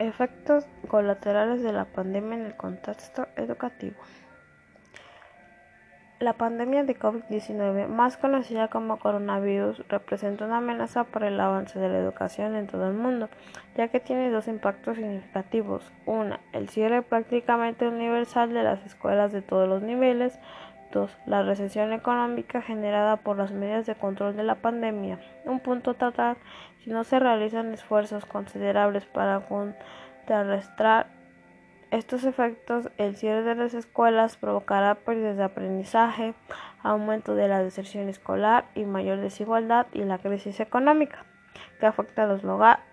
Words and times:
Efectos 0.00 0.66
colaterales 0.88 1.62
de 1.62 1.74
la 1.74 1.84
pandemia 1.84 2.38
en 2.38 2.46
el 2.46 2.56
contexto 2.56 3.28
educativo. 3.36 3.96
La 6.20 6.32
pandemia 6.32 6.84
de 6.84 6.98
COVID-19, 6.98 7.86
más 7.86 8.16
conocida 8.16 8.68
como 8.68 8.98
coronavirus, 8.98 9.86
representa 9.88 10.46
una 10.46 10.56
amenaza 10.56 11.04
para 11.04 11.28
el 11.28 11.38
avance 11.38 11.78
de 11.78 11.90
la 11.90 11.98
educación 11.98 12.56
en 12.56 12.66
todo 12.66 12.86
el 12.86 12.94
mundo, 12.94 13.28
ya 13.76 13.88
que 13.88 14.00
tiene 14.00 14.30
dos 14.30 14.48
impactos 14.48 14.96
significativos. 14.96 15.92
Una, 16.06 16.40
el 16.54 16.70
cierre 16.70 17.02
prácticamente 17.02 17.86
universal 17.86 18.54
de 18.54 18.62
las 18.62 18.82
escuelas 18.86 19.32
de 19.32 19.42
todos 19.42 19.68
los 19.68 19.82
niveles. 19.82 20.38
La 21.26 21.42
recesión 21.42 21.92
económica 21.92 22.62
generada 22.62 23.16
por 23.16 23.36
las 23.36 23.52
medidas 23.52 23.86
de 23.86 23.94
control 23.94 24.36
de 24.36 24.42
la 24.42 24.56
pandemia. 24.56 25.20
Un 25.44 25.60
punto 25.60 25.94
total 25.94 26.36
si 26.82 26.90
no 26.90 27.04
se 27.04 27.18
realizan 27.18 27.72
esfuerzos 27.72 28.24
considerables 28.24 29.04
para 29.04 29.40
contrarrestar 29.46 31.06
estos 31.90 32.24
efectos, 32.24 32.88
el 32.98 33.16
cierre 33.16 33.42
de 33.42 33.56
las 33.56 33.74
escuelas 33.74 34.36
provocará 34.36 34.94
pérdidas 34.94 35.36
de 35.36 35.42
aprendizaje, 35.42 36.34
aumento 36.82 37.34
de 37.34 37.48
la 37.48 37.62
deserción 37.62 38.08
escolar 38.08 38.66
y 38.76 38.84
mayor 38.84 39.18
desigualdad 39.18 39.88
y 39.92 40.04
la 40.04 40.18
crisis 40.18 40.60
económica, 40.60 41.24
que 41.80 41.86
afecta 41.86 42.22
a 42.22 42.26
los 42.26 42.44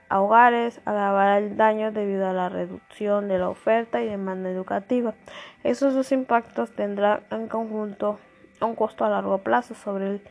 hogares, 0.10 0.82
agravará 0.86 1.38
el 1.38 1.58
daño 1.58 1.92
debido 1.92 2.28
a 2.28 2.34
la 2.34 2.50
reducción 2.50 3.28
de 3.28 3.40
la 3.40 3.50
oferta 3.50 4.02
y 4.02 4.08
demanda 4.08 4.50
educativa. 4.50 5.14
Esos 5.64 5.94
dos 5.94 6.12
impactos 6.12 6.72
tendrán 6.72 7.22
en 7.32 7.48
conjunto 7.48 8.20
un 8.62 8.76
costo 8.76 9.06
a 9.06 9.10
largo 9.10 9.40
plazo 9.40 9.76
sobre 9.76 10.08
el 10.08 10.22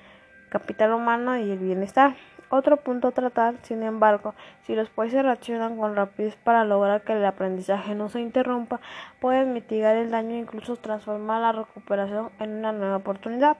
capital 0.48 0.92
humano 0.92 1.36
y 1.36 1.50
el 1.50 1.58
bienestar. 1.58 2.16
Otro 2.48 2.76
punto 2.76 3.08
a 3.08 3.12
tratar, 3.12 3.56
sin 3.62 3.82
embargo, 3.82 4.34
si 4.62 4.76
los 4.76 4.88
países 4.88 5.24
reaccionan 5.24 5.76
con 5.76 5.96
rapidez 5.96 6.36
para 6.36 6.64
lograr 6.64 7.02
que 7.02 7.12
el 7.12 7.24
aprendizaje 7.24 7.96
no 7.96 8.08
se 8.08 8.20
interrumpa, 8.20 8.80
pueden 9.20 9.52
mitigar 9.52 9.96
el 9.96 10.12
daño 10.12 10.36
e 10.36 10.38
incluso 10.38 10.76
transformar 10.76 11.40
la 11.40 11.52
recuperación 11.52 12.30
en 12.38 12.52
una 12.52 12.70
nueva 12.70 12.98
oportunidad. 12.98 13.56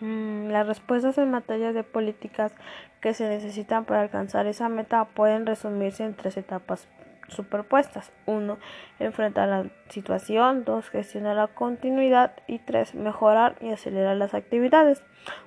Mm, 0.00 0.48
las 0.48 0.66
respuestas 0.66 1.18
en 1.18 1.30
materia 1.30 1.72
de 1.72 1.82
políticas 1.82 2.52
que 3.00 3.14
se 3.14 3.28
necesitan 3.28 3.84
para 3.84 4.02
alcanzar 4.02 4.46
esa 4.46 4.68
meta 4.68 5.04
pueden 5.04 5.46
resumirse 5.46 6.04
en 6.04 6.14
tres 6.14 6.36
etapas 6.36 6.88
superpuestas. 7.28 8.12
1. 8.26 8.58
Enfrentar 8.98 9.48
la 9.48 9.66
situación. 9.88 10.64
2. 10.64 10.88
Gestionar 10.90 11.36
la 11.36 11.48
continuidad. 11.48 12.32
Y 12.46 12.58
3. 12.58 12.94
Mejorar 12.94 13.56
y 13.60 13.70
acelerar 13.70 14.16
las 14.16 14.34
actividades. 14.34 15.02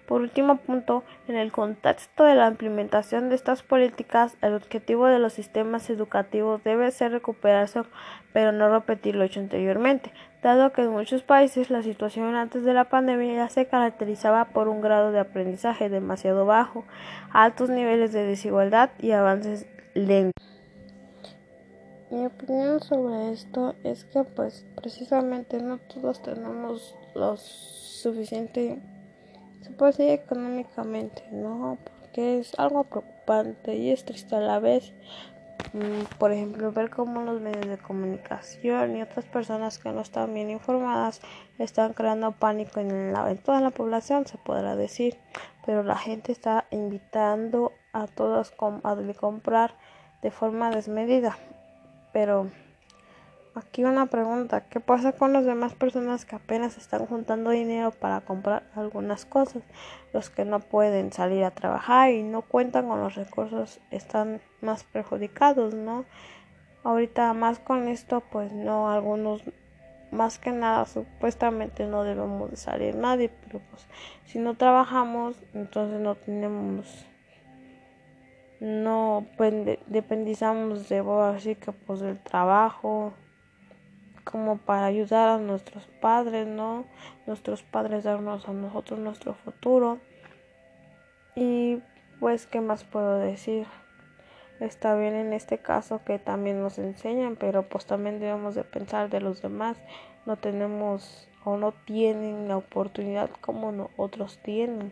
Por 0.08 0.22
último 0.22 0.58
punto, 0.58 1.04
en 1.28 1.36
el 1.36 1.52
contexto 1.52 2.24
de 2.24 2.36
la 2.36 2.48
implementación 2.48 3.30
de 3.30 3.36
estas 3.36 3.62
políticas, 3.64 4.36
el 4.42 4.56
objetivo 4.56 5.06
de 5.06 5.20
los 5.20 5.34
sistemas 5.34 5.90
educativos 5.90 6.64
debe 6.64 6.92
ser 6.92 7.12
recuperarse, 7.12 7.84
pero 8.34 8.52
no 8.52 8.70
repetir 8.70 9.16
lo 9.16 9.24
hecho 9.24 9.40
anteriormente, 9.40 10.12
dado 10.42 10.72
que 10.72 10.82
en 10.82 10.92
muchos 10.92 11.22
países 11.22 11.70
la 11.70 11.84
situación 11.84 12.36
antes 12.36 12.64
de 12.64 12.74
la 12.74 12.86
pandemia 12.86 13.36
ya 13.36 13.50
se 13.50 13.68
caracterizaba 13.68 14.46
por 14.46 14.68
un 14.68 14.82
grado 14.82 15.12
de 15.12 15.20
aprendizaje 15.20 15.90
demasiado 15.90 16.46
bajo, 16.46 16.86
altos 17.32 17.70
niveles 17.70 18.12
de 18.12 18.26
desigualdad 18.26 18.90
y 19.00 19.12
avances 19.12 19.68
lentos. 19.94 20.59
Mi 22.12 22.26
opinión 22.26 22.82
sobre 22.82 23.32
esto 23.32 23.76
es 23.84 24.04
que 24.06 24.24
pues 24.24 24.66
precisamente 24.76 25.62
no 25.62 25.78
todos 25.78 26.24
tenemos 26.24 26.96
lo 27.14 27.38
suficiente, 27.38 28.82
se 29.62 29.70
puede 29.70 29.92
decir 29.92 30.10
económicamente, 30.10 31.24
¿no? 31.32 31.78
Porque 32.00 32.40
es 32.40 32.58
algo 32.58 32.86
preocupante 32.86 33.76
y 33.76 33.92
es 33.92 34.06
triste 34.06 34.36
a 34.36 34.40
la 34.40 34.60
vez. 34.60 34.92
Mm, 35.74 36.06
por 36.18 36.32
ejemplo, 36.32 36.72
ver 36.72 36.90
cómo 36.90 37.22
los 37.22 37.42
medios 37.42 37.68
de 37.68 37.78
comunicación 37.78 38.98
y 38.98 39.04
otras 39.04 39.26
personas 39.26 39.78
que 39.78 39.92
no 39.92 40.02
están 40.02 40.34
bien 40.34 40.50
informadas 40.50 41.22
están 41.60 41.94
creando 41.94 42.32
pánico 42.32 42.80
en, 42.80 43.14
la, 43.14 43.30
en 43.30 43.38
toda 43.38 43.62
la 43.62 43.70
población, 43.70 44.26
se 44.26 44.40
podrá 44.40 44.76
decir. 44.76 45.20
Pero 45.64 45.84
la 45.84 45.98
gente 45.98 46.32
está 46.32 46.66
invitando 46.72 47.74
a 47.94 48.08
todos 48.08 48.52
a 48.84 49.14
comprar 49.20 49.76
de 50.24 50.32
forma 50.32 50.72
desmedida. 50.72 51.38
Pero 52.12 52.50
aquí 53.56 53.84
una 53.84 54.08
pregunta, 54.08 54.66
¿qué 54.70 54.80
pasa 54.80 55.12
con 55.12 55.34
las 55.34 55.46
demás 55.46 55.74
personas 55.74 56.26
que 56.26 56.36
apenas 56.36 56.78
están 56.78 57.06
juntando 57.06 57.52
dinero 57.52 57.92
para 57.92 58.22
comprar 58.22 58.64
algunas 58.76 59.26
cosas? 59.26 59.64
Los 60.14 60.30
que 60.30 60.46
no 60.46 60.60
pueden 60.60 61.12
salir 61.12 61.44
a 61.44 61.52
trabajar 61.52 62.12
y 62.12 62.24
no 62.24 62.42
cuentan 62.42 62.88
con 62.88 63.02
los 63.02 63.16
recursos 63.16 63.80
están 63.92 64.42
más 64.62 64.84
perjudicados, 64.84 65.74
¿no? 65.74 66.06
Ahorita 66.84 67.34
más 67.34 67.60
con 67.60 67.88
esto, 67.88 68.22
pues 68.32 68.52
no, 68.54 68.90
algunos 68.90 69.44
más 70.12 70.40
que 70.40 70.52
nada 70.52 70.86
supuestamente 70.86 71.86
no 71.86 72.04
debemos 72.04 72.50
de 72.50 72.58
salir 72.58 72.96
nadie, 72.96 73.30
pero 73.30 73.62
pues 73.70 73.88
si 74.26 74.40
no 74.40 74.56
trabajamos, 74.56 75.36
entonces 75.54 76.00
no 76.00 76.16
tenemos 76.16 77.06
no 78.60 79.26
dependizamos 79.88 80.90
de 80.90 81.00
así 81.00 81.56
que 81.56 81.72
pues 81.72 82.02
del 82.02 82.20
trabajo 82.20 83.14
como 84.26 84.58
para 84.58 84.86
ayudar 84.86 85.30
a 85.30 85.38
nuestros 85.38 85.86
padres 86.02 86.46
no 86.46 86.86
nuestros 87.26 87.64
padres 87.64 88.04
darnos 88.04 88.48
a 88.48 88.54
nosotros 88.54 89.00
nuestro 89.00 89.34
futuro. 89.34 90.00
Y 91.36 91.82
pues 92.20 92.48
qué 92.48 92.60
más 92.60 92.84
puedo 92.84 93.18
decir 93.18 93.66
está 94.60 94.96
bien 94.96 95.16
en 95.16 95.32
este 95.32 95.60
caso 95.60 96.02
que 96.04 96.20
también 96.20 96.62
nos 96.62 96.80
enseñan 96.80 97.38
pero 97.38 97.70
pues 97.70 97.86
también 97.86 98.20
debemos 98.20 98.56
de 98.56 98.64
pensar 98.66 99.10
de 99.10 99.22
los 99.22 99.42
demás. 99.42 99.78
No 100.26 100.36
tenemos 100.36 101.30
o 101.46 101.56
no 101.56 101.72
tienen 101.72 102.50
la 102.50 102.58
oportunidad 102.58 103.30
como 103.42 103.90
otros 103.96 104.38
tienen 104.40 104.92